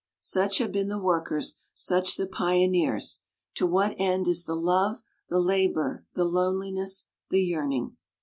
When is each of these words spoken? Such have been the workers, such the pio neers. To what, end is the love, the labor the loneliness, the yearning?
Such 0.23 0.57
have 0.57 0.71
been 0.71 0.87
the 0.87 0.97
workers, 0.97 1.59
such 1.75 2.17
the 2.17 2.25
pio 2.25 2.67
neers. 2.67 3.19
To 3.53 3.67
what, 3.67 3.93
end 3.99 4.27
is 4.27 4.45
the 4.45 4.55
love, 4.55 5.03
the 5.29 5.37
labor 5.37 6.07
the 6.15 6.25
loneliness, 6.25 7.05
the 7.29 7.43
yearning? 7.43 7.97